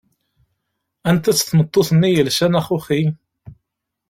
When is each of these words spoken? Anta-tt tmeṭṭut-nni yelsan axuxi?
Anta-tt 1.09 1.45
tmeṭṭut-nni 1.51 2.09
yelsan 2.11 2.57
axuxi? 2.59 3.01